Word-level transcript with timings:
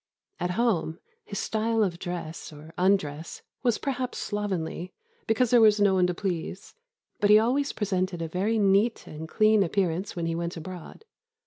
At 0.39 0.51
home, 0.57 0.97
his 1.25 1.37
style 1.37 1.83
of 1.83 1.99
dress 1.99 2.51
(or 2.51 2.73
undress) 2.75 3.43
was 3.61 3.77
perhaps 3.77 4.17
slovenly, 4.17 4.91
because 5.27 5.51
there 5.51 5.61
was 5.61 5.79
no 5.79 5.93
one 5.93 6.07
to 6.07 6.15
please; 6.15 6.73
but 7.19 7.29
he 7.29 7.37
always 7.37 7.71
presented 7.71 8.19
a 8.19 8.27
very 8.27 8.57
neat 8.57 9.05
and 9.05 9.29
clean 9.29 9.61
appearance 9.61 10.15
when 10.15 10.25
he 10.25 10.33
went 10.33 10.57
abroad. 10.57 11.05